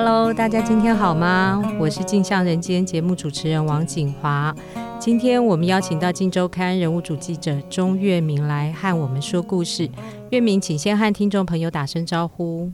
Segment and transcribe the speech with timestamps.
[0.00, 1.60] Hello，大家今天好吗？
[1.76, 4.54] 我是镜像人间节目主持人王景华。
[5.00, 9.90] 今天我们邀请到《镜周刊》人物主记者钟月明来和我们说故事。
[10.30, 12.70] 月明，请先和听众朋友打声招呼。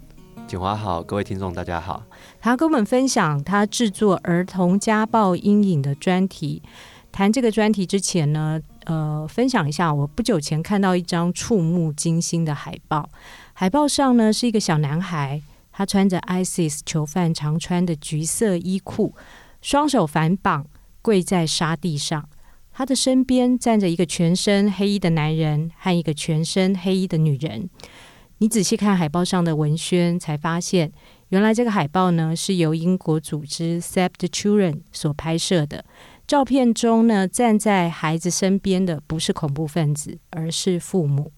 [0.47, 2.03] 景华好，各位听众大家好。
[2.43, 6.61] 他跟我们分享他制作儿童家暴阴影的专题。
[7.11, 13.09] 谈这个专题之前呢，呃，分享一下，我不久前看到一张触目惊心的海报。
[13.55, 15.41] 海报上呢是一个小男孩。
[15.77, 19.13] 他穿着 ISIS 囚犯常穿的橘色衣裤，
[19.61, 20.65] 双手反绑，
[21.03, 22.29] 跪在沙地上。
[22.73, 27.69] 他的身边站着一个全身黑衣的男人和一个全身黑衣的女人。
[28.39, 30.93] 你仔细看海报上的文宣，才发现
[31.31, 35.85] 原来这个海报呢是由英国组织 Save the Children 所拍摄的。
[36.27, 41.33] 照片中呢，站在孩子身边的不是恐怖分子，而是父母。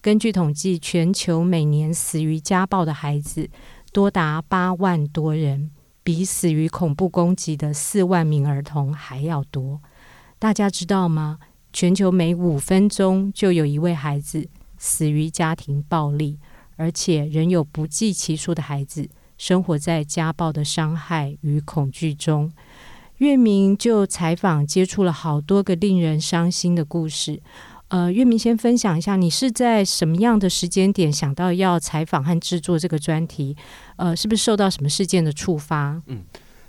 [0.00, 3.48] 根据统计，全球每年死于家暴的孩子
[3.92, 5.70] 多达八万多人，
[6.02, 9.82] 比死于恐怖攻击的四万名儿童还要多。
[10.38, 11.38] 大家知道吗？
[11.74, 14.48] 全球每五分钟就有一位孩子
[14.78, 16.38] 死于家庭暴力，
[16.76, 22.50] 而且仍有不计其数的孩子生活在家暴的伤害与恐惧中。
[23.18, 27.40] 月明就采访接触了好多个令人伤心的故事。
[27.92, 33.54] 呃，月明先分享一下，你是在什么样的时间点想到要采访和制作这个专题？
[33.96, 36.00] 呃，是不是受到什么事件的触发？
[36.06, 36.24] 嗯，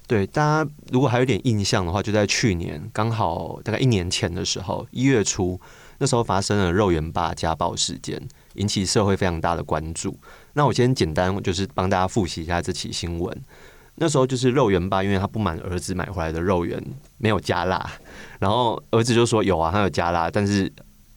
[0.05, 5.57] 对，大家如果还有点印象的话，就在去年刚好大概一年前的时候，一月初，
[5.99, 8.21] 那时候发生了肉圆爸家暴事件，
[8.55, 10.19] 引起社会非常大的关注。
[10.55, 13.41] 那我先简单就是帮大家复习一下这起新闻。
[13.95, 16.83] 那时候就是肉圆爸，因为他不满儿子买回来的肉圆
[17.17, 17.89] 没有加辣，
[18.41, 20.69] 然后儿子就说有啊，他有加辣，但是。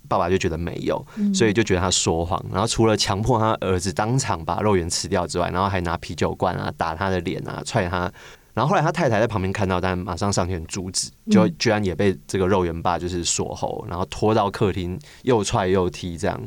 [0.08, 1.04] 爸爸就觉得没有，
[1.34, 2.42] 所以就觉得他说谎。
[2.50, 8.10] 然后除了强迫他儿子当场把肉圆吃掉之外，然后还拿啤酒罐啊打他的脸啊，踹他。
[8.54, 16.40] 然后后来他太太在旁边看到，但马上上前阻止，就居然也被这个肉圆爸就是锁喉，然后拖到客厅又踹又踢这样。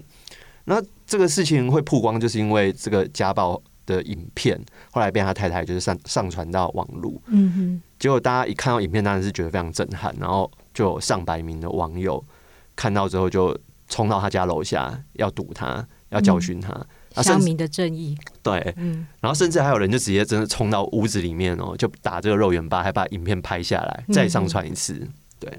[0.65, 4.59] 那这个事情会曝光，就是因为这个家暴的影片
[4.91, 7.13] 后来被他太太就是上上传到网络。
[7.27, 7.81] 嗯哼。
[7.99, 12.23] 结果大家一看到影片，当然是觉得非常震撼，然后就有上百名的网友。
[12.79, 13.53] 看到之后就
[13.89, 16.73] 冲到他家楼下要堵他，要教训他。
[17.21, 18.17] 乡民的正义。
[18.41, 25.05] 对，嗯，然后甚至还有人就直接真的冲到屋子里面哦，就打这个肉圆吧，还把影片拍下来再上传一次。
[25.41, 25.51] 对，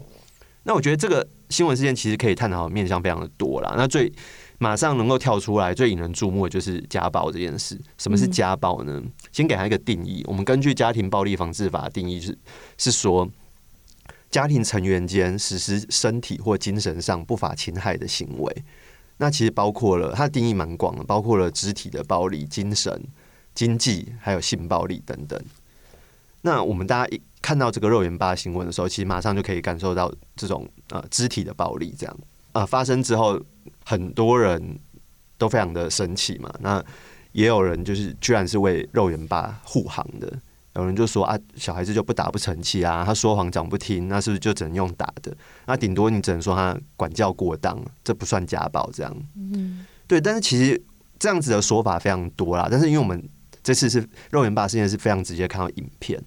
[0.63, 3.75] 那我觉得这个新闻事件其实可以探讨的面向非常的多啦。
[3.77, 4.11] 那最
[4.57, 7.79] 马上能够跳出来最引人注目的就是家暴这件事。
[7.99, 9.03] 什么是家暴呢？
[9.31, 10.25] 先给他一个定义。
[10.27, 12.39] 我们根据《家庭暴力防治法》的定义是
[12.79, 13.29] 是说。
[14.31, 18.65] 家庭成员间实施身体或精神上不法侵害的行为，
[19.17, 23.03] 那其实包括了它定义蛮广的，包括了肢体的暴力、精神、
[23.55, 25.43] 经济还有性暴力等等。
[26.43, 32.17] 那我们大家一看到这个肉圆爸新闻的时候，其实马上就可以感受到这种呃肢体的暴力这样
[32.53, 33.39] 啊、呃、发生之后，
[33.85, 34.79] 很多人
[35.37, 36.55] 都非常的生气嘛。
[36.61, 36.83] 那
[37.33, 40.33] 也有人就是居然是为肉圆爸护航的。
[40.77, 45.37] 有人就说啊，小孩子就不打不成器啊，他说谎讲不听，那是不是就只能用打的？
[45.67, 49.13] 那顶多你只能说他管教过当，这不算家暴这样。
[49.35, 50.21] 嗯，对。
[50.21, 50.81] 但是其实
[51.19, 52.69] 这样子的说法非常多啦。
[52.71, 53.21] 但是因为我们
[53.65, 56.23] 这次是肉眼爸事件是非常直接看到影片，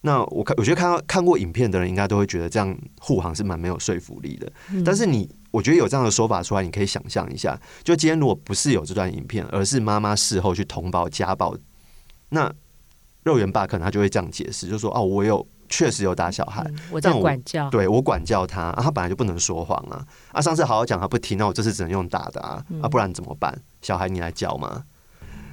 [0.00, 4.52] 那我看我觉得看到看过影片的人应该都会觉得这样护航是蛮没有说服力的。
[4.84, 11.56] 但是你我觉得有这样的说法出来，你可以想象一下，就今天如果不是有这段影片，而是妈妈事后去通报家暴，
[12.30, 12.52] 那。
[13.26, 23.60] 肉圆爸可能他就会这样解释，就说哦，我有确实有打小孩，嗯、我在管教，我对我管教他啊，他本来就不能说谎啊啊，上次好好讲他不听，那我这次只能用打的啊啊，不然怎么办？
[23.82, 24.84] 小孩你来教吗？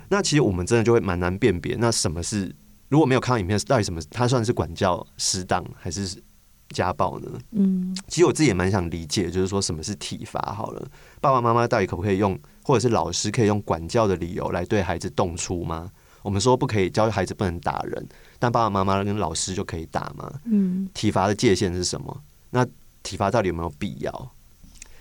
[0.09, 2.55] 那其实我们真的就会蛮难辨别，那什么是
[2.89, 6.21] 如果没有看到影片，到底什么他算是管教适当还是
[6.69, 7.27] 家暴呢？
[7.53, 10.39] 嗯，其实我自己也蛮想理解，就是说什么是体罚？
[10.55, 10.87] 好了，
[11.19, 15.89] 爸爸妈妈到底可不可以用，或者是老师可以用管教的理由来对孩子动粗吗？
[16.23, 18.07] 我们说不可以教育孩子不能打人，
[18.39, 20.33] 但爸爸妈妈跟老师就可以打吗？
[20.45, 22.21] 嗯，体罚的界限是什么？
[22.49, 22.65] 那
[23.03, 24.31] 体罚到底有没有必要？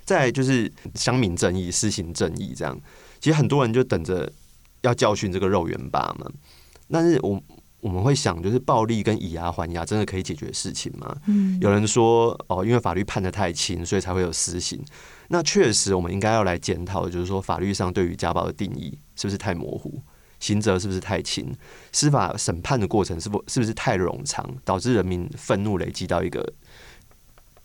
[0.05, 2.79] 再来就是乡民正义、施行正义，这样
[3.21, 4.31] 其实很多人就等着
[4.81, 6.29] 要教训这个肉圆爸嘛。
[6.91, 7.41] 但是我
[7.81, 11.17] 我们会想，就是暴力跟以牙还牙真的可以解决事情吗？
[11.27, 14.85] 嗯，有人说哦，因为法律判的太轻，所以才会有私刑。
[15.29, 20.03] 那确实，我们应该要来检讨，就是说法律上对于家暴的定义是不是太模糊？
[20.43, 21.55] 刑责是不是太轻？
[21.93, 26.53] 司法审判的过程是不是不是太冗长，导致人民愤怒累积到一个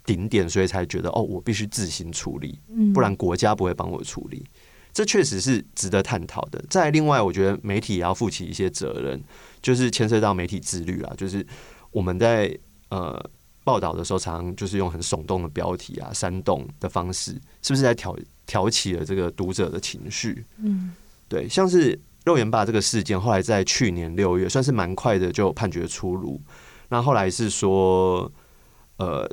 [0.06, 2.59] 顶点，所以才觉得哦，我必须自行处理，
[2.94, 4.45] 不然国家不会帮我处理。
[4.94, 6.63] 这确实是值得探讨的。
[6.69, 9.19] 再另外，我觉得媒体也要负起一些责任，
[9.59, 11.12] 就是牵涉到媒体自律啦。
[11.18, 11.45] 就是
[11.89, 12.56] 我们在
[12.89, 13.19] 呃
[13.63, 17.31] 报道的时候，常常就是用很耸动的标题啊、煽动的方式，
[17.63, 18.15] 是不是在挑
[18.45, 20.45] 挑起了这个读者的情绪？
[20.57, 20.94] 嗯，
[21.27, 26.39] 对，像是肉圆爸这个事件，后来在去年六月，算是蛮快的就判决出炉。
[26.89, 28.31] 那后来是说，
[28.97, 29.27] 呃。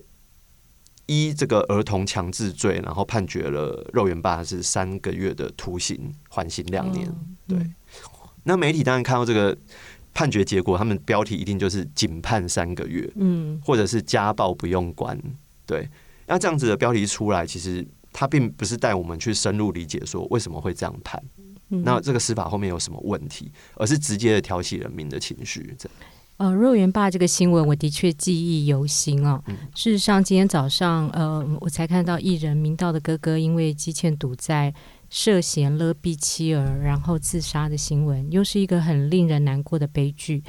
[1.06, 7.14] 依这个儿童强制罪，然后判决了肉圆爸是三个月的徒刑，缓刑两年。
[7.46, 7.58] 对，
[8.44, 9.54] 那媒体当然看到这个
[10.14, 15.14] 判决结果，他们标题一定就是仅判三个月，嗯，或者是家暴不用关。
[15.66, 15.86] 对，
[16.26, 21.22] 那这样子的标题出来，其实他并不是带我们去深入理解说为什么会这样判，
[21.82, 25.74] 那这个司法后面有什么问题，而是直接的挑起人民的情绪。
[25.78, 25.98] 这样。
[26.36, 29.40] 呃，肉圆爸这个新闻，我的确记忆犹新啊。
[29.72, 34.74] 事实上，今天早上，呃，我才看到艺人明道的哥哥因为积欠赌债，
[35.08, 40.42] 涉嫌勒毙妻儿，然后自杀的新闻，又是一个很令人难过的悲剧。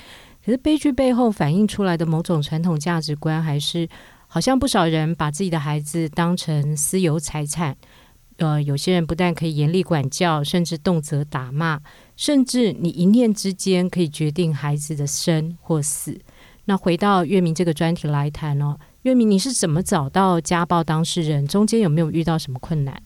[0.43, 3.87] 可是，悲剧背后反映出来的某种传统价值观，还是
[4.25, 7.77] 好像不少人把自己的孩子当成私有财产。
[8.37, 11.79] 呃，有些人不但可以严厉管教，甚至动辄打骂，
[12.17, 16.19] 甚至你一念之间可以决定孩子的生或死。
[16.65, 21.47] 那回到月明这个专题来谈哦，月明，你是怎么找到家暴当事人？
[21.47, 23.01] 中间有没有遇到什么困难？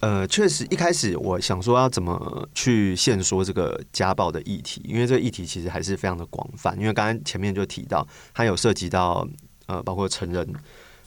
[0.00, 6.76] 呃，确实一开始我想说要怎么去现说这个家暴的议题，因为这个议题其实还是非常的广泛。
[6.76, 8.04] 因为刚刚前面就提到，
[8.34, 9.24] 它有涉及到
[9.66, 10.52] 呃，包括成人。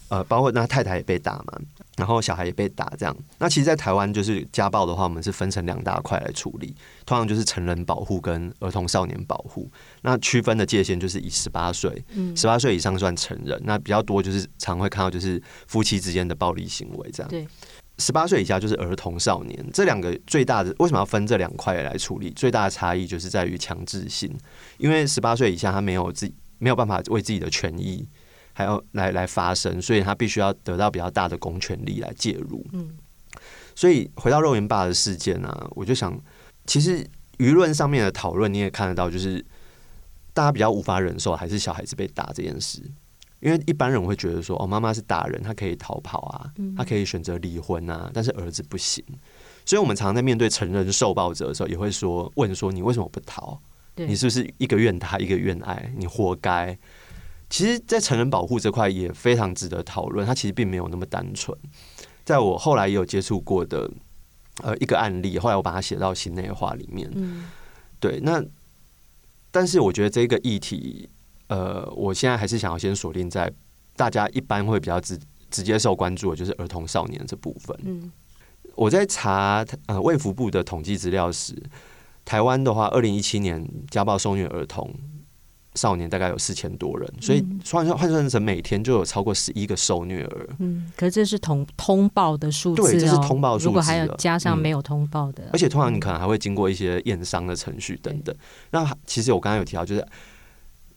[0.08, 1.60] 呃，包括那太太也被打嘛，
[1.98, 3.16] 然后小孩也被打，这样。
[3.38, 6.76] 那其实，在台湾就是家暴的话，我们是分成两大块来处理，
[7.06, 9.72] 通常就是成人保护跟儿童少年保护。
[10.02, 12.04] 那区分的界限就是以十八岁，
[12.36, 13.60] 十八岁以上算成人。
[13.64, 17.30] 那比较多就是常会看到就是夫妻之间的暴力行为这样。
[17.30, 17.48] 对，
[17.98, 19.66] 十八岁以下就是儿童少年。
[19.74, 22.30] 这两个最大的为什么要分这两块来处理？
[22.32, 24.30] 最大的差异就是在于强制性，
[24.78, 28.06] 因为十八岁以下他没有自己没有办法为自己的权益。
[28.58, 32.66] 还要来来发生，所以他必须要得到比较大的公权力来介入。
[32.72, 32.98] 嗯，
[33.76, 36.18] 所以回到肉圆爸的事件呢、啊，我就想，
[36.66, 37.06] 其实
[37.38, 39.46] 舆论上面的讨论你也看得到，就是
[40.34, 42.82] 大家比较无法忍受还是小孩子被打这件事，
[43.42, 49.04] 因为一般人会觉得说，哦，妈妈是大人，她可以逃跑啊，她可以选择离婚啊，但是儿子不行。
[49.66, 53.60] 所以我们常常在面对成人受暴者的时候，也会说，问说你为什么不逃？
[53.96, 55.92] 你是不是一个愿打一个愿挨？
[55.98, 56.78] 你活该。
[57.48, 60.26] 其实，在成人保护这块也非常值得讨论。
[60.26, 61.58] 它其实并没有那么单纯。
[62.24, 63.90] 在我后来也有接触过的
[64.64, 67.10] 呃一个案例，后来我把它写到心内话里面。
[67.14, 67.46] 嗯，
[68.00, 68.20] 对。
[68.22, 68.44] 那
[69.52, 71.08] 但是我觉得这个议题，
[71.48, 73.52] 呃，我现在还是想要先锁定在
[73.96, 75.18] 大家一般会比较直
[75.52, 77.78] 直接受关注的，就是儿童少年这部分。
[77.84, 78.12] 嗯，
[78.74, 81.56] 我在查呃卫福部的统计资料时，
[82.26, 84.92] 台湾的话，二零一七年家暴受虐儿童。
[85.76, 90.50] 少年大概有四千多人，所以换算换算成每天就有超过十一个受虐儿。
[90.60, 93.66] 嗯，可是这是通通报的数字，哦，对，这是通报数字。
[93.66, 98.36] 如果还有加上没有通报的，嗯，而且通常你可能还会经过一些验伤的程序等等。
[98.72, 100.06] 那其实我刚刚有提到，就是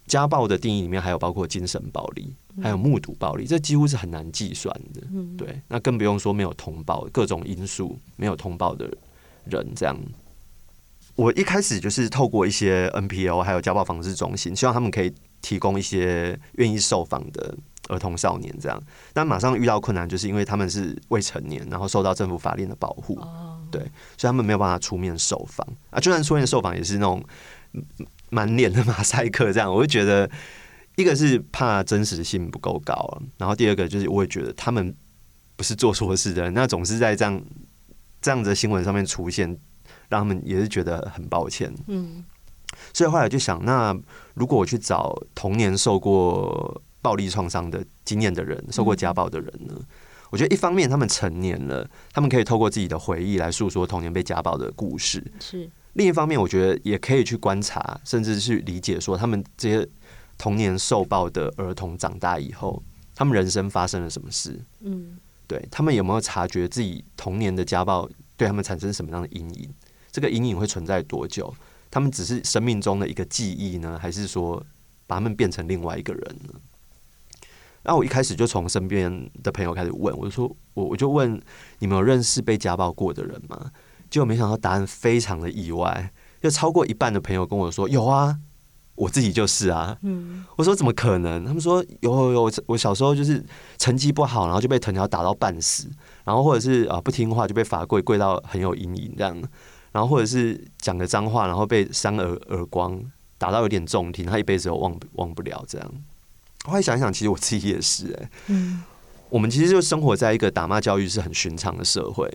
[0.07, 5.01] 家暴的定义里面还有包括精神暴力，还有目睹暴力，这几乎是很难计算的。
[5.13, 8.89] 嗯，对，那更不用说没有通报，各种因素没有通报的
[9.43, 9.95] 人这样。
[11.19, 17.53] 我一开始就是透过一些 NPO 还有家暴防治中心，希望他们可以提供一些愿意受访的
[17.89, 18.81] 儿童少年这样。
[19.11, 23.19] 但马上遇到困难，就是因为他们是未成年，然后受到政府法令的保护，
[23.69, 23.81] 对，
[24.17, 25.99] 所以他们没有办法出面受访啊。
[25.99, 27.21] 就算出面受访，也是那种
[28.29, 29.69] 满脸的马赛克这样。
[29.69, 30.31] 我会觉得，
[30.95, 34.95] 一个是怕真实性不够高，然后第二个就是我也觉得他们
[35.57, 37.41] 不是做错事的人，那总是在这样
[38.21, 39.59] 这样的新闻上面出现。
[40.09, 42.25] 让他们也是觉得很抱歉，嗯，
[42.93, 43.97] 所以后来就想，那
[44.33, 49.75] 如果我去找童年受过暴力创伤的经验的人，受过家暴的人呢？
[50.31, 59.87] 我觉得一方面他们成年了，他们可以透过自己的回忆来诉说童年被家暴的故事；是另一方面，我觉得也可以去观察，甚至去理解说他们这些
[60.37, 62.81] 童年受暴的儿童长大以后，
[63.15, 64.63] 他们人生发生了什么事？
[64.81, 69.73] 嗯，对他们有没有察觉自己童年的家暴对他们产生什么样的阴影？
[70.11, 71.53] 这个阴影会存在多久？
[71.91, 74.63] 他们只是生命中的一个记忆呢，还是说
[75.07, 76.53] 把他们变成另外一个人呢？
[77.83, 81.41] 那我一开始就从身边的朋友开始问，我就说，我我就问
[81.79, 83.71] 你们有认识被家暴过的人吗？
[84.09, 86.11] 结果没想到答案非常的意外，
[86.41, 88.37] 就超过一半的朋友跟我说有啊，
[88.95, 89.97] 我自己就是啊。
[90.01, 91.43] 嗯，我说怎么可能？
[91.45, 93.43] 他们说有有有，我小时候就是
[93.77, 95.89] 成绩不好，然后就被藤条打到半死，
[96.25, 99.41] 然后或者是啊不听话就被罚跪，跪到很有阴影这样。
[99.91, 103.01] 然后或者是讲个脏话，然后被扇耳耳光，
[103.37, 105.91] 打到有点重听，他一辈子都忘忘不了这样。
[106.65, 108.83] 后来想一想，其实我自己也是哎、欸，嗯，
[109.29, 112.29] 我们其实就生活在一个打骂教育是很寻常的社会，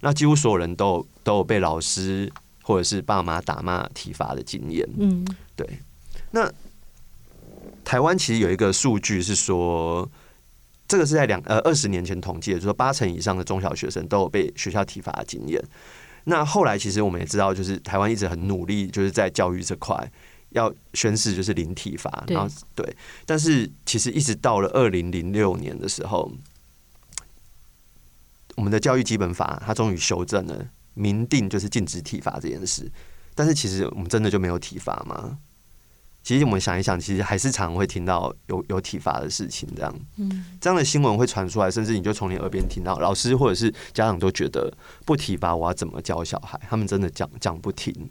[0.00, 2.32] 那几乎所有人都有都有被老师
[2.62, 5.68] 或者是爸妈打骂体罚的经验，嗯，对。
[6.32, 6.50] 那
[7.84, 10.08] 台湾其实有一个数据是说，
[10.88, 15.62] 这个是在两呃二十年前统计的，就是说八成以上的中小学生都有被学校体罚的经验。
[16.28, 20.10] 那后来其实我们也知道，就是台湾一直很努力，就是在教育这块
[20.50, 26.32] 要宣誓就是零体罚，然后对，但是其实一直到了二零零六年的时候，
[28.56, 32.90] 我们的教育基本法它终于修正了，明定就是禁止体罚这件事。
[33.34, 35.38] 但是其实我们真的就没有体罚吗？
[36.26, 46.60] 其实我们想一想，其实还是常会听到有有体罚的事情，这样，嗯，这样的新闻会传出来，甚至你就从你耳边听到，老师或者是家长都觉得不体罚，我要怎么教小孩？
[46.68, 48.10] 他们真的讲讲不停。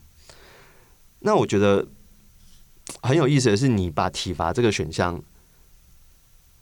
[1.20, 1.86] 那我觉得
[3.02, 5.22] 很有意思的是，你把体罚这个选项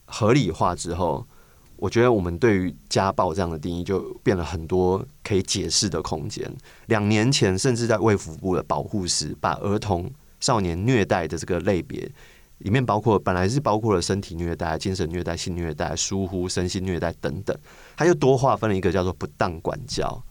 [0.06, 1.28] 合理化之后，
[1.76, 6.52] 我觉得我们对于家暴这样的定义就变了很多可以解释的空间。
[6.88, 10.12] 两年前，甚至在卫福部的保护室把儿童。
[10.44, 12.12] 少年虐待的这个类别
[12.58, 17.58] 里面，包括本来是包括了身体虐待、精神虐待、性虐待、疏忽、身心虐待等等，
[17.96, 20.22] 他又多划分了一个叫做不当管教。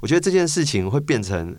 [0.00, 1.56] 我觉得这件事情会变成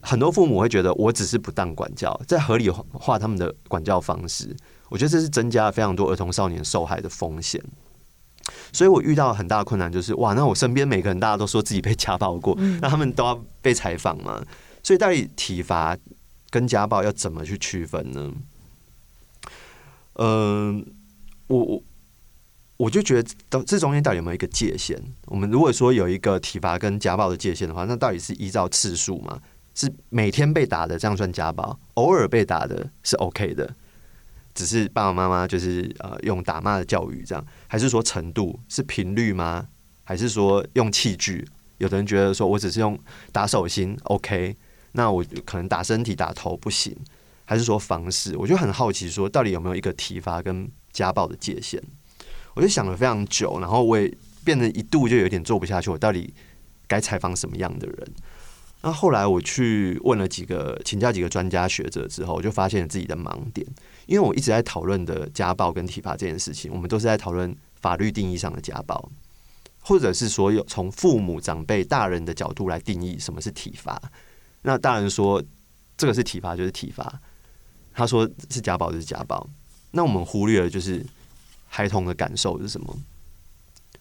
[0.00, 4.54] 很多父母会觉得，我只是不当管教，在合理化他们的管教方式。
[4.88, 7.62] 我觉得这是增加了非常多儿童少年受害的风险。
[8.72, 14.44] 所以我遇到很大的困难就是，哇，那我身边每个人大家都说自己被家暴过，那他们都要被采访吗？
[14.82, 15.96] 所以到底体罚
[16.54, 18.32] 跟家暴要怎么去区分呢？
[20.12, 20.86] 嗯、
[21.48, 21.82] 我我
[22.76, 23.20] 我就觉
[23.50, 24.96] 得，这中间到底有没有一个界限？
[25.24, 29.40] 我们如果说有一个体罚跟家暴的界限的话，那到底是依照次数吗？
[29.74, 31.76] 是每天被打的这样算家暴？
[31.94, 33.74] 偶尔被打的是 OK 的，
[34.54, 39.66] 只是爸爸妈妈就是呃用打骂的教育这样，还是说程度是频率吗？
[40.04, 41.44] 还是说用器具？
[41.78, 42.96] 有的人觉得说我只是用
[43.32, 44.56] 打手心 OK。
[44.96, 46.96] 那我可能打身体打头不行，
[47.44, 48.36] 还是说方式？
[48.36, 51.82] 我就很好奇，说到底有没有一个体罚跟家暴的界限？
[52.54, 54.12] 我就想了非常久，然后我也
[54.44, 55.90] 变得一度就有点做不下去。
[55.90, 56.32] 我到底
[56.86, 58.12] 该采访什么样的人？
[58.82, 63.66] 那后来我去问了几个，请教几个专家学者之后，我就发现了自己的盲点。
[64.06, 69.10] 因为我一直在讨论的家暴跟体罚这件事情，我们都是在讨论法律定义上的家暴，
[69.80, 74.00] 或者是说有从父母长辈大人的角度来定义什么是体罚。
[74.66, 75.42] 那大人说
[75.96, 77.20] 这个是体罚就是体罚，
[77.92, 79.48] 他说是家暴就是家暴。
[79.92, 81.04] 那我们忽略了就是
[81.68, 82.96] 孩童的感受是什么？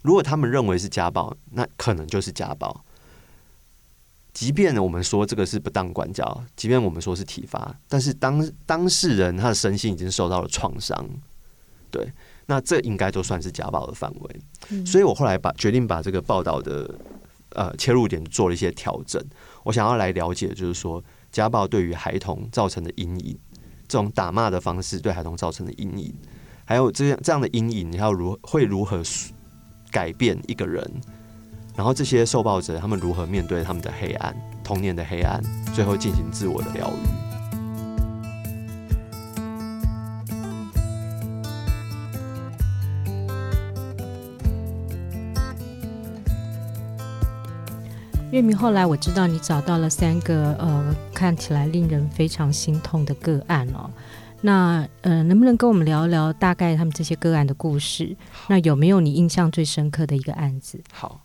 [0.01, 2.83] 如果他们认为是家暴，那可能就是家暴。
[4.33, 11.07] 即便我们说这个是不当管教，即便我们说是体罚，但是当当事人他的身心已经受到了创伤，
[11.91, 12.11] 对，
[12.47, 14.41] 那这应该都算是家暴的范围。
[14.69, 14.83] 嗯。
[14.85, 16.89] 所以我后来把决定把这个报道的
[17.51, 19.23] 呃切入点做了一些调整。
[19.63, 23.37] 我想要来了解，就是说家暴对于孩童造成的阴影，
[23.87, 26.13] 这种打骂的方式对孩童造成的阴影，
[26.65, 29.01] 还有这样这样的阴影，你要如会如何
[29.91, 30.89] 改变一个人？
[31.75, 35.41] 然后这些受暴者他们如何面对他们的黑暗，童年的黑暗，
[35.73, 37.22] 最后进行自我的疗愈。
[48.33, 53.87] 月明，后来我知道你找到了三个呃，看起来令人非常心痛的个案哦。
[54.41, 58.17] 那呃，能不能跟我们聊聊大概他们这些个案的故事？
[58.47, 60.81] 那有没有你印象最深刻的一个案子？
[60.91, 61.21] 好，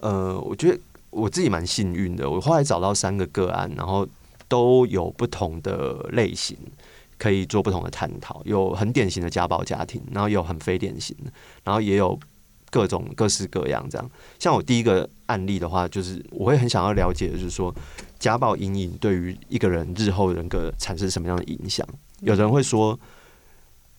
[0.00, 4.06] 呃，我觉得我自己蛮幸运的，我后来找到三个个案，然后
[4.46, 6.54] 都有不同的类型，
[7.16, 8.42] 可以做不同的探讨。
[8.44, 11.32] 有很典型的家暴家庭，然后有很非典型的，
[11.64, 12.20] 然后也有。
[12.70, 17.74] 各种各式各样这样，像我第一个案例的话，就是我会很想要了解的，就是说
[18.18, 21.86] 家暴阴影对于一个人日后人格产生什么样的影响？
[22.20, 22.98] 有人会说，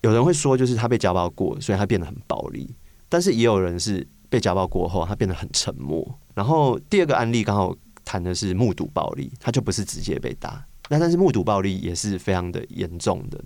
[0.00, 2.74] 有人会说，就是他被家暴过，所以他变得很暴力。
[3.08, 6.18] 但是也有人是被家暴过后，他变得很沉默。
[6.34, 13.38] 然后第二个案例刚好谈的是目睹暴力，他就不是直接被打，那但是目睹暴力也是非常的严重的。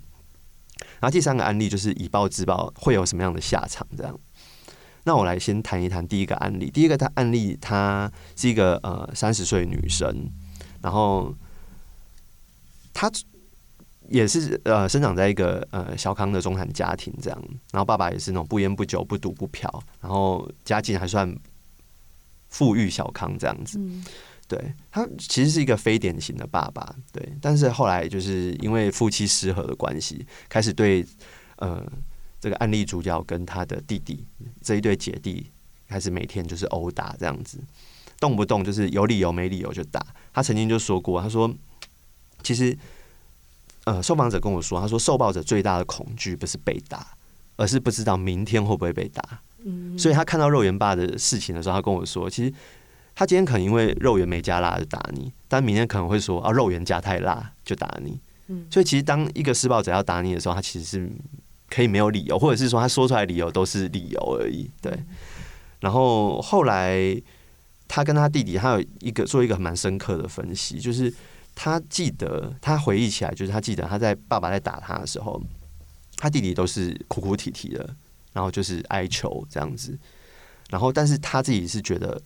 [1.01, 3.85] 然后第三个案例就是以暴制暴会有什么样的下场？
[3.97, 4.21] 这样。
[5.07, 6.69] 那我来先谈一谈第一个案例。
[6.69, 10.29] 第一个他案例，她是一个呃三十岁女生，
[10.83, 11.33] 然后
[12.93, 13.09] 她
[14.09, 21.33] 也是呃生长在一个呃小康的中产家庭这样，然后爸爸也是那种不烟不酒不赌不嫖，然后家境还算
[22.49, 23.79] 富裕小康这样子。
[23.79, 24.05] 嗯、
[24.49, 27.33] 对，他其实是一个非典型的爸爸，对。
[27.41, 31.07] 但是后来就是因为夫妻失和的关系，开始对
[31.59, 31.81] 呃
[32.41, 34.25] 这个案例主角跟他的弟弟
[34.63, 35.51] 这一对姐弟
[35.89, 37.59] 开始每天就是殴打这样子，
[38.21, 40.05] 动不动就是有理由没理由就打。
[40.33, 41.53] 他曾经就说过，他说
[42.43, 42.77] 其实。
[43.87, 47.07] 呃，受访者跟我说，他说受暴者最大的恐惧不是被打，
[47.55, 49.41] 而是不知道明天会不会被打。
[49.65, 52.53] 嗯，所以他看到肉圆爸的事情的时候，他跟我说，其实
[53.15, 58.19] 他今天可能因为肉圆没加辣就打你，但明天可能会说啊，肉圆加太辣就打你。
[58.49, 61.09] 嗯，所以其实当一个施暴者要打你的时候，他其实是
[61.69, 64.71] 可以没有理由，或者是说他说出来的理由都是理由而已。
[64.81, 64.93] 对。
[65.81, 67.21] 然后后来
[67.89, 71.13] 他跟他弟弟，他有一个做一个蛮深刻的分析，就是。
[71.59, 75.43] 他记得，他回忆起来，就是他记得他在爸爸在打他的时候，
[76.19, 77.97] 他弟弟都是哭哭啼啼的，
[78.35, 79.99] 然后就是哀求这样子。
[80.69, 82.21] 然后，但是他自己是觉得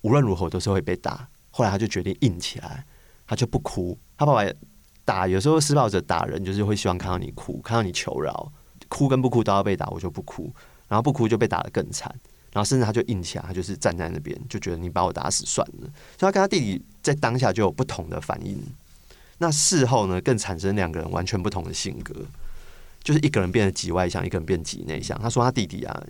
[0.00, 1.28] 无论如何都是会被打。
[1.52, 2.84] 后来他就决定硬起来，
[3.28, 3.96] 他就不哭。
[4.16, 4.44] 他爸爸
[5.04, 8.52] 打，有时候施暴者打人就是会希望看到你哭，看到你求饶，
[8.88, 10.52] 哭跟不哭都要被打，我就不哭，
[10.88, 12.14] 然后不哭就被打得更惨。
[12.52, 15.88] 然后甚至他就硬起来，他就是站在那边，就觉得你把我打死算了。
[16.18, 18.60] 所以他跟他弟弟在当下就有不同的反应。
[19.38, 22.14] 那事后呢，更产生两个人完全不同的性格，
[23.02, 25.18] 就是一个人变得极外向，一个人变极内向。
[25.18, 26.02] 他说他弟弟啊，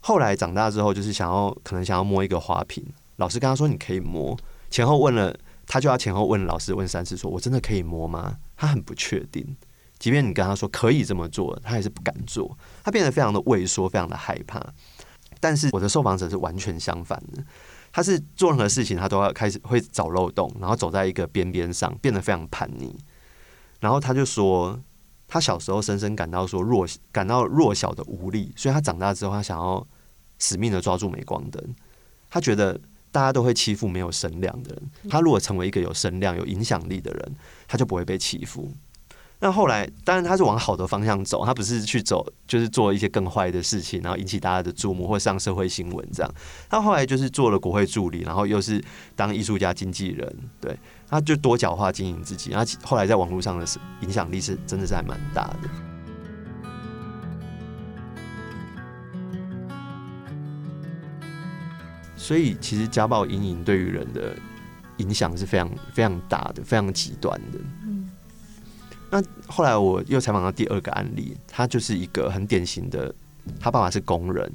[0.00, 2.84] 后来长大之后就是想要可能想要摸一个花瓶，
[3.16, 4.38] 老师跟他说你可以摸，
[4.70, 5.34] 前后问了
[5.72, 8.36] 他就要前后问老师问三次，说我真的可以摸吗？
[8.56, 9.56] 他很不确定，
[10.00, 12.58] 即便你跟他说可以这么做，他还是不敢做。
[12.82, 14.60] 他变得非常的畏缩，非常的害怕。
[15.38, 17.44] 但是我的受访者是完全相反的，
[17.92, 22.98] 他是做任何事情他都要开始会找漏洞，然后走在一个边边上，变得非常叛逆。
[23.78, 24.76] 然后他就说，
[25.28, 29.86] 他小时候深深感到说弱，感到弱小的无力，所以他长大之后，他想要
[30.40, 31.62] 死命的抓住镁光灯。
[32.28, 32.80] 他觉得
[33.12, 37.34] 大家都会欺负没有声量的人，他如果成为一个有声量、有影响力的人，
[37.66, 38.70] 他就不会被欺负。
[39.42, 46.30] 那后来，当然他是往好的方向走，他不是去走，就是做一些更坏的事情，然后引起大家的注目或上社会新闻这样。
[46.68, 48.84] 他后来就是做了国会助理，然后又是
[49.16, 52.50] 当艺术家、经纪人，对，他就多角化经营自己。
[52.50, 53.66] 他后来在网络上的
[54.02, 55.89] 影响力是真的是还蛮大的。
[62.30, 64.36] 所以，其实家暴阴影对于人的
[64.98, 67.58] 影响是非常非常大的，非常极端的。
[69.10, 73.12] 那后来我又采访到第二个案例，他就是一个很典型的，
[73.58, 74.48] 他爸爸是工人，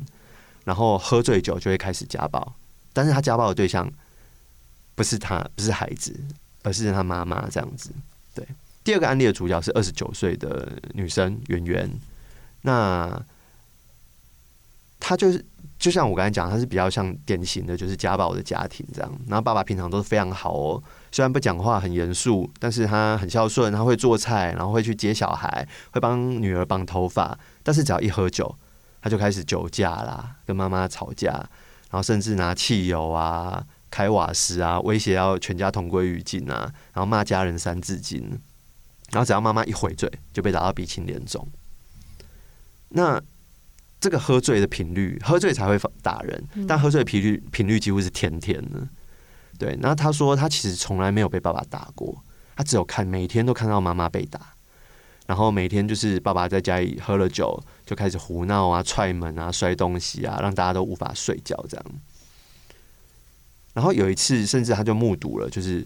[0.63, 2.55] 然后喝醉酒就会开始家暴，
[2.93, 3.91] 但是他家暴的对象
[4.95, 6.17] 不是他，不是孩子，
[6.63, 7.91] 而是他妈妈这样子。
[8.33, 8.47] 对，
[8.85, 11.91] 第二个案例的主角是二十九岁的女生圆圆，
[12.61, 13.21] 那
[14.99, 15.45] 他就是。
[15.77, 19.11] 就像我刚才讲，他是比较像典型的，就是家暴的家庭这样。
[19.27, 20.81] 然后爸爸平常都是非常好哦，
[21.11, 27.37] 虽然不讲话，很严肃，但是他很孝顺，他会做菜，然后会去接小孩，会帮女儿绑头发。
[27.61, 28.55] 但是只要一喝酒，
[29.01, 38.39] 他就开始酒驾啦，跟妈妈吵架，然后甚至拿汽油啊、开瓦斯啊，威胁要全家同归于尽啊，然后骂家人三字经。
[39.11, 41.45] 然后只要妈妈一回嘴，就被打到鼻青脸肿。
[42.89, 43.21] 那。
[44.05, 48.87] 这个喝醉的频率，喝醉才会打人，但喝醉的频率频率几乎是天天的。
[49.57, 52.15] 对，那他说他其实从来没有被爸爸打过，
[52.55, 54.53] 他只有看每天都看到妈妈被打，
[55.25, 61.85] 然后每天就是爸爸在家里喝了酒就开始胡闹啊、踹门啊、摔东西啊，让大家都无法睡觉这样。
[63.73, 65.83] 然后有一次，甚至他就目睹了，就是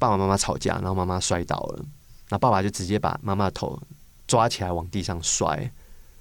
[0.00, 1.84] 爸爸妈妈吵架，然后妈妈摔倒了，
[2.30, 3.80] 那爸爸就直接把妈妈的头
[4.26, 5.70] 抓起来往地上摔。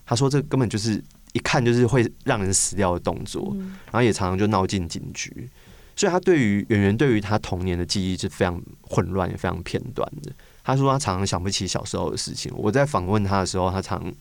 [0.10, 1.00] 他说：“这根本就是
[1.34, 5.48] 一看就是会让人死掉的动作，然后也常常就闹进警局。
[5.96, 10.32] 所以，他对于圆圆对于他童年的记忆是非常混乱也非常片段的。
[10.64, 12.52] 他说他常常想不起小时候的事情。
[12.56, 14.12] 我在访问他的时候，他常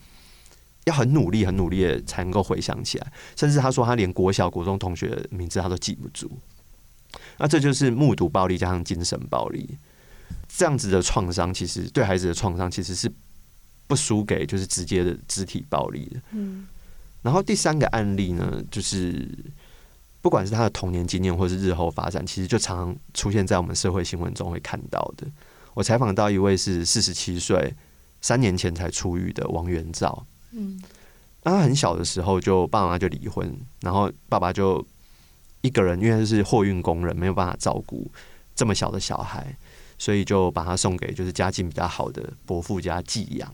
[0.85, 3.11] 要很努力、很努力的才能够回想起来。
[3.35, 6.31] 甚至他说他连国小、国中同学的名字他都记不住。
[7.39, 9.75] 那这就是目睹暴力加上精神暴力
[10.47, 13.11] 这样子的创伤，其实对孩子的创伤其实是。”
[13.89, 16.21] 不输给就是直接的肢体暴力的。
[16.29, 16.67] 嗯，
[17.23, 19.27] 然后第三个案例呢，就是
[20.21, 25.25] 不管是他的童年经验，或是日后发展，其实就常常出现在我们社会新闻中会看到的。
[25.73, 27.73] 我采访到一位是四十七岁，
[28.21, 30.23] 三年前才出狱的王元照。
[30.51, 30.79] 嗯，
[31.41, 34.85] 那他很小的时候就爸爸妈妈就离婚，然后爸爸就
[35.61, 38.09] 一个人，因为他是货运工人，没有办法照顾
[38.55, 39.57] 这么小的小孩。
[40.01, 43.53] 所以就把他送给就是家境比较好的伯父家寄养。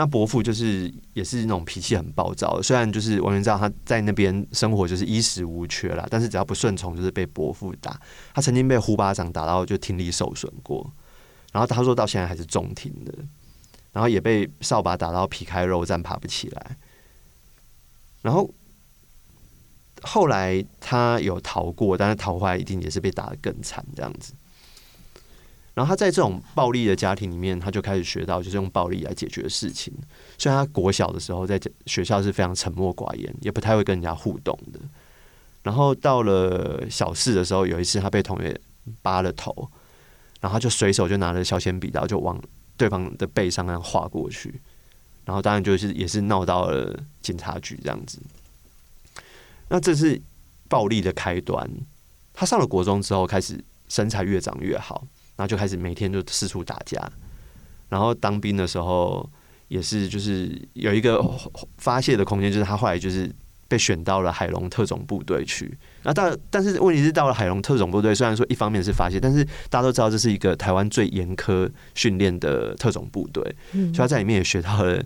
[0.00, 8.00] 那伯父就是也是那种脾气很暴躁，虽然就是我们知道他在那边生活就是衣食无缺啦，但是只要不顺从就是被伯父打。
[8.32, 10.90] 他曾经被呼巴掌打到就听力受损过，
[11.52, 13.12] 然后他说到现在还是重听的，
[13.92, 16.78] 然后也被扫把打到皮开肉绽爬不起来。
[18.22, 18.50] 然后
[20.00, 24.32] 后来他有逃过，但是逃回来一定也是被打得更惨这样子。
[25.80, 29.90] 然后他在这种暴力的家庭里面，他就开始学到就是用暴力来解决事情。
[30.36, 34.78] 虽然他国小的时候在学校是非常沉默寡言，也不太会跟人家互动的。
[35.62, 38.54] 然后到了小四的时候，有一次他被同学
[39.00, 39.54] 扒了头，
[40.42, 42.38] 然后他就随手就拿了削铅笔刀就往
[42.76, 44.60] 对方的背上那样划过去。
[45.24, 48.20] 然后当然就是也是闹到了警察局这样子。
[49.70, 50.20] 那这是
[50.68, 51.70] 暴力的开端。
[52.34, 55.06] 他上了国中之后，开始身材越长越好。
[55.40, 57.00] 然后就开始每天就四处打架，
[57.88, 59.26] 然后当兵的时候
[59.68, 61.18] 也是就是有一个
[61.78, 63.34] 发泄的空间，就是他后来就是
[63.66, 65.74] 被选到了海龙特种部队去。
[66.02, 75.02] 那到但是问题是到了海龙特种部队，虽然说一方面是发泄，但是大家都知道这是一个台湾最严苛训练的特种部队，所以他在里面也学到了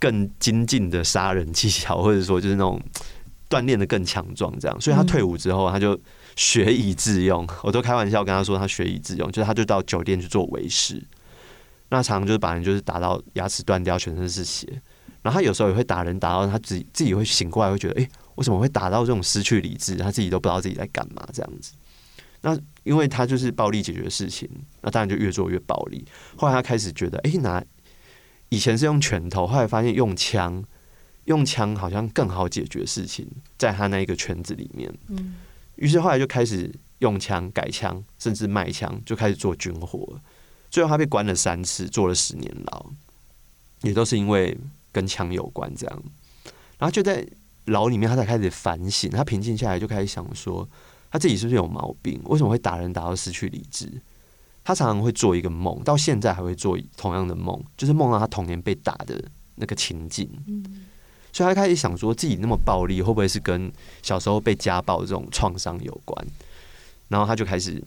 [0.00, 2.82] 更精进的杀人技巧，或者说就是那种
[3.48, 4.80] 锻炼的更强壮这样。
[4.80, 5.96] 所以他退伍之后，他就。
[6.36, 11.02] 学以致用，我都开玩笑跟他说，他学以致用，就是他就到酒店去做维师，
[11.90, 14.66] 那常常就是把人就是打到牙齿断掉，全身是血。
[15.22, 19.94] 然后他有时候也会打人，打到他自己自己会醒过来，会觉得，哎、为什么会打到这种失去理智？
[19.94, 21.74] 他自己都不知道自己在干嘛这样子。
[22.40, 24.48] 那因为他就是暴力解决事情，
[24.80, 26.04] 那当然就越做越暴力。
[26.36, 27.62] 后来他开始觉得，哎、拿
[28.48, 30.64] 以前是用拳头，后来发现用枪，
[31.26, 35.36] 用枪好像更好解决事情，在他那一个圈子里面，嗯。
[35.76, 40.20] 于是后来就开始用枪改枪，甚至卖枪，就开始做军火。
[40.70, 42.86] 最后他被关了三次，坐了十年牢，
[43.82, 44.56] 也都是因为
[44.90, 46.02] 跟枪有关这样。
[46.78, 47.26] 然后就在
[47.66, 49.10] 牢里面，他才开始反省。
[49.10, 50.68] 他平静下来，就开始想说，
[51.10, 52.20] 他自己是不是有毛病？
[52.24, 53.88] 为什么会打人打到失去理智？
[54.64, 59.22] 他常常会做一个梦，到现在还会做同样的梦，就是梦到他童年被打的
[59.56, 60.30] 那个情景。
[61.32, 66.26] 所以他开始想说，自己那么暴力，会不会是跟小时候被家暴这种创伤有关？
[67.08, 67.82] 然后他就开始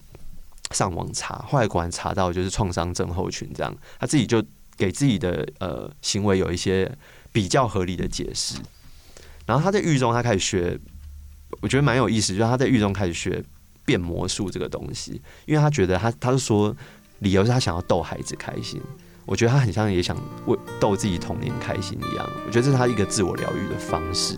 [0.72, 3.76] 上网查，后来果然查到就是创伤症候群这样。
[4.00, 4.44] 他自己就
[4.76, 6.92] 给自己的呃行为有一些
[7.32, 8.56] 比较合理的解释。
[9.46, 10.80] 然后他在狱中，他开始学，
[11.62, 13.44] 我觉得蛮有意思，就是他在狱中开始学
[13.86, 16.76] 变魔术这个东西，因为他觉得他他是说
[17.20, 18.82] 理由是他想要逗孩子开心。
[19.28, 24.38] 我觉得他很像也想为逗自己童年开心一样，我觉得这是他一个自我疗愈的方式。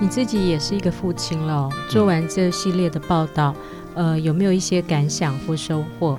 [0.00, 3.52] 你自己也是一个父亲了，做完这系列的报道，
[3.96, 6.16] 呃，有没有一些感想或收获？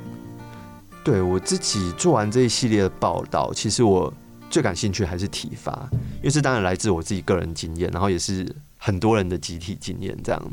[1.05, 4.13] 对我自己做完这一系列的报道，其实我
[4.49, 8.45] 最感兴趣还是体罚，因为这当然来自我自己个人经验，然后也是。
[8.79, 10.51] 很多人的集体经验，这样。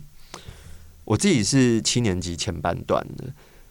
[1.07, 3.25] 我自己是七年级前半段的，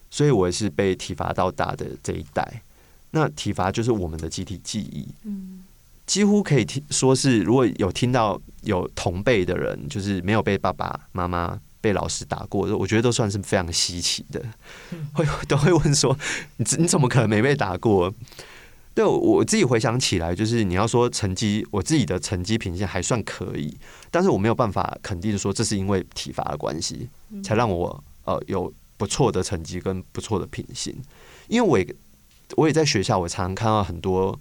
[0.10, 2.64] 所以我也是被体罚到大的这一代。
[3.12, 5.64] 那体罚就是我们的集体记忆，嗯，
[6.06, 14.42] 几乎可以听说是，如果有听到有同辈的人，就是没有被爸爸妈妈、被老师打过，我觉得都算是非常稀奇的。
[15.14, 16.18] 会都会问说，
[16.58, 18.14] 你你怎么可能没被打过？
[18.96, 23.78] 对，我自己回想起来，就是你要说成绩，我自己的成绩品性还算可以，
[24.10, 27.10] 但是我没有办法肯定说这是因为体罚的关系，
[27.44, 30.96] 才让我呃有不错的成绩跟不错的品性。
[31.50, 31.96] 因为我也
[32.56, 34.40] 我也在学校，我常常看到很多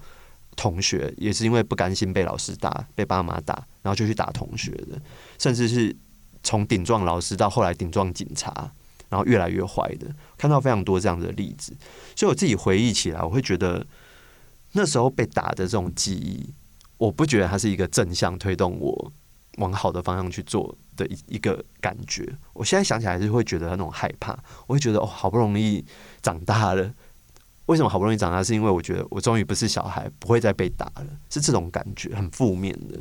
[0.55, 4.97] 同学也是因为不甘心被老师打，被爸妈打，然后就去打同学的，
[5.37, 5.95] 甚至是
[6.45, 8.71] 从顶撞老师到后来顶撞警察，
[9.09, 10.07] 然后越来越坏的，
[10.38, 11.77] 看到非常多这样的例子。
[12.14, 13.85] 所以我自己回忆起来，我会觉得。
[14.77, 16.53] 那时候被打的这种记忆，
[16.99, 19.13] 我不觉得它是一个正向推动我
[19.59, 22.29] 往好的方向去做的一一个感觉。
[22.53, 25.85] 我现在想起来是会觉得那种害怕，我会觉得哦，好不容易
[26.21, 26.93] 长大了，
[27.67, 28.43] 为什么好不容易长大？
[28.43, 32.99] 是因为我觉得我终于不是小孩，不会再被打了，是这种感觉，很负面的。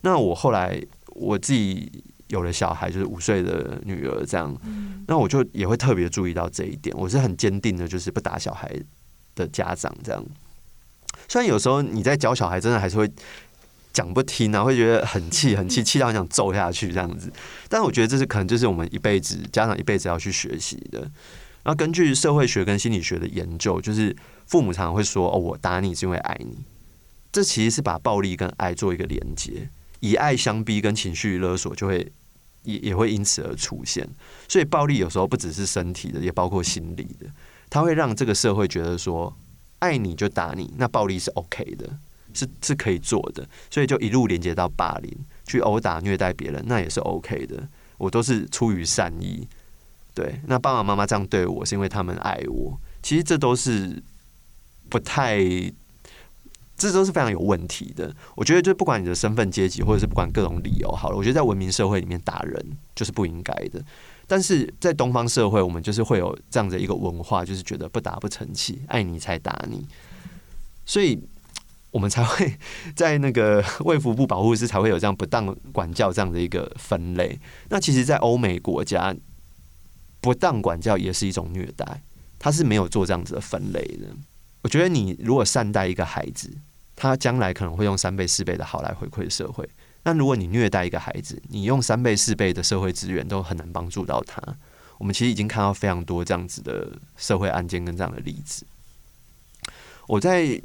[0.00, 4.56] 那我后来我自己有了小孩，就是五岁的女儿，这样，
[5.06, 6.96] 那我就也会特别注意到这一点。
[6.98, 8.74] 我是很坚定的，就是不打小孩
[9.34, 10.24] 的家长这样。
[11.28, 13.10] 虽然有时候你在教小孩，真的还是会
[13.92, 17.32] 讲不听啊，会觉得很气，很气，气到很想揍下去这样子。
[17.68, 21.00] 但我觉得这是可能就是我们一辈子家长一辈子要去学习的。
[21.64, 24.14] 然后根据社会学跟心理学的研究，就是
[24.46, 26.58] 父母常常会说：“哦，我打你是因为爱你。”
[27.30, 32.10] 这其实是把暴力跟爱做一个连接，以爱相逼跟情绪勒索就会
[32.64, 34.06] 也也会因此而出现。
[34.48, 37.26] 所以暴力有时候不只是身体的，也包括心理的。
[37.70, 39.34] 它会让这个社会觉得说，
[39.82, 41.90] 爱你就打你，那暴力是 OK 的，
[42.32, 43.44] 是是可以做的。
[43.68, 45.12] 所以就一路连接到霸凌，
[45.44, 47.68] 去殴打虐待别人，那也是 OK 的。
[47.98, 49.48] 我都是出于善意。
[50.14, 52.78] 对，那爸爸妈妈这样对我是因为他们爱我。
[53.02, 54.00] 其实这都是
[54.88, 55.40] 不太，
[56.88, 58.14] 这都是非常有问题的。
[58.34, 62.64] 我觉得，就不管你的身份阶级，或者是不管各种理由，好了，我觉得在文明社会里面打人
[62.94, 63.82] 就是不应该的。
[64.26, 69.86] 但是在东方社会，我们就是会有这样的一个文化，就是觉得不打不成器，爱你才打你，
[70.86, 71.20] 所以
[71.90, 72.56] 我们才会
[72.96, 77.38] 在那个 卫福部保护司才会有这样不当管教这样的一个分类。
[77.68, 79.14] 那其实，在欧美国家，
[80.20, 82.02] 不当管教也是一种虐待。
[82.38, 84.08] 他是没有做这样子的分类的。
[84.62, 86.50] 我觉得你如果善待一个孩子，
[87.02, 89.68] 他将来可能会用三倍、四倍的好来回馈社会。
[90.04, 94.40] 那如果你虐待一个孩子，你用三倍、四倍的社会资源都很难帮助到他。
[94.98, 98.64] 我们其实已经看到非常多这样子的社会案件跟这样的例子。
[100.06, 100.62] 我在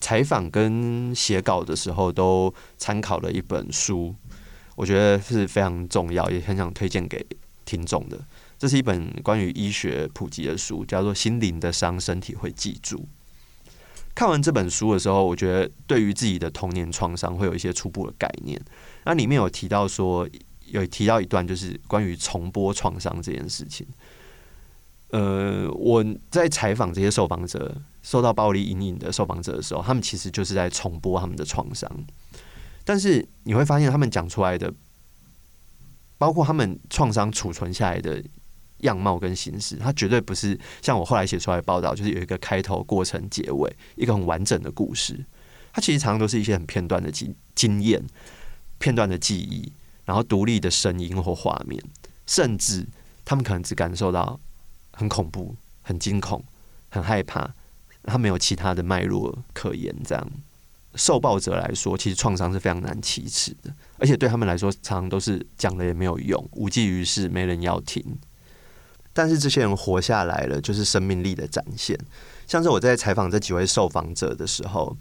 [0.00, 4.14] 采访跟写稿的时候都参考了一本书，
[4.74, 7.26] 我觉得是非常重要，也很想推荐给
[7.66, 8.18] 听众的。
[8.58, 12.96] 这是一本关于医学普及的书，叫做《心灵的伤，身体会记住》。
[14.14, 18.60] 看完这本书的时候，我觉得对于自己的童年创伤会有一些初步的概念。
[19.04, 20.28] 那里面有提到说，
[20.66, 23.86] 有提到一段就是关于重播创伤这件事情。
[25.08, 31.90] 呃，我在采访这些受访者，受到暴力阴影的受访者的时候，他们其实就是在重播他们的创伤。
[32.84, 34.72] 但是你会发现，他们讲出来的，
[36.18, 38.22] 包括他们创伤储存下来的。
[38.82, 45.24] 样貌跟形式，它绝对不是像我后来写出来的报道，就是有一个开头、过程、结尾，一个很完整的故事。
[45.72, 48.02] 它其实常常都是一些很片段的经经验、
[48.78, 49.72] 片段的记忆，
[50.04, 51.82] 然后独立的声音或画面，
[52.26, 52.86] 甚至
[53.24, 54.38] 他们可能只感受到
[54.92, 56.44] 很恐怖、很惊恐、
[56.90, 57.54] 很害怕，
[58.04, 59.94] 他没有其他的脉络可言。
[60.04, 60.30] 这样，
[60.94, 68.04] 受暴者来说，其实创伤是非常难启齿的，而且对他们来说，常常都是讲了也没有用，无济于事，没人要听。
[69.12, 71.98] 但是这些人活下来了，就是生命力的展现。
[72.46, 74.96] 像是我在采访这几位受访者的时候，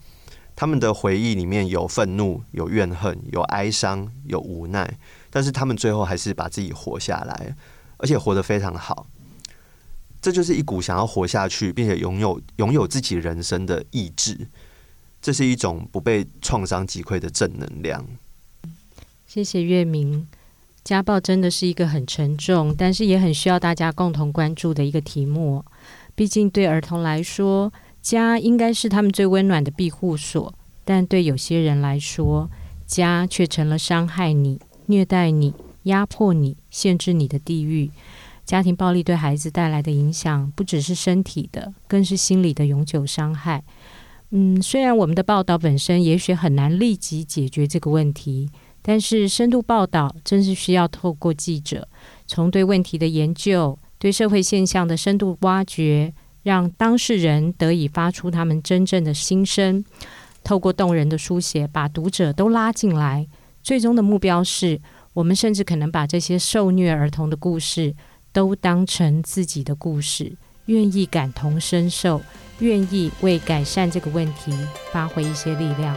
[0.55, 4.97] 他们的回忆里面有愤怒、有怨恨、有哀伤、有无奈，
[5.29, 7.55] 但是他们最后还是把自己活下来，
[7.97, 9.07] 而且活得非常好。
[10.21, 14.47] 这就是一股想要活下去，并且拥有拥有自己人生的意志。
[15.21, 18.05] 这是一种不被创伤击溃的正能量。
[19.25, 20.27] 谢谢月明。
[20.83, 25.63] 家暴真的是一个很沉重，但是也很需要大家共同关注的一个题目。
[26.15, 32.49] 毕竟对儿童来说，家应该是他们最温暖的庇护所，但对有些人来说，
[32.87, 37.91] 家却成了伤害你、虐待你、压迫你、限制你的地狱。
[38.43, 43.63] 家庭暴力对孩子带来的影响，不只是身体的，更是心理的永久伤害。
[44.31, 48.49] 嗯，虽然我们的报道本身也许很难立即解决这个问题。
[48.81, 51.87] 但是深度报道真是需要透过记者
[52.25, 56.13] 从对问题的研究、对社会现象的深度挖掘，
[56.43, 59.83] 让当事人得以发出他们真正的心声。
[60.43, 63.27] 透过动人的书写，把读者都拉进来。
[63.61, 64.81] 最终的目标是，
[65.13, 67.93] 我们甚至可能把这些受虐儿童的故事
[68.33, 72.19] 都当成自己的故事，愿意感同身受，
[72.57, 74.51] 愿意为改善这个问题
[74.91, 75.95] 发挥一些力量。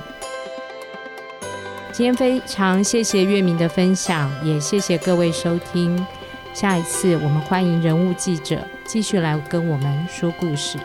[1.96, 6.04] 今天非常谢谢月明的分享，也谢谢各位收听。
[6.52, 10.76] 下一次我们欢迎人物记者继续来跟我们说故事。